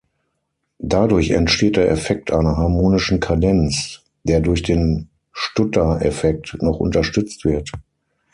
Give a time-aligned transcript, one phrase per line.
[0.79, 7.69] Dadurch entsteht der Effekt einer harmonischen Kadenz, der durch den Stutter-Effekt noch unterstützt wird.